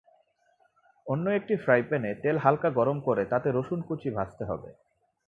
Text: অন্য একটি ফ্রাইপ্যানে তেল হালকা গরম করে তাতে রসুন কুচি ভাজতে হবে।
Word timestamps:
অন্য 1.07 1.25
একটি 1.29 1.53
ফ্রাইপ্যানে 1.55 2.11
তেল 2.23 2.37
হালকা 2.37 2.69
গরম 2.69 2.97
করে 2.99 3.23
তাতে 3.25 3.47
রসুন 3.51 3.79
কুচি 3.81 4.09
ভাজতে 4.09 4.43
হবে। 4.45 4.69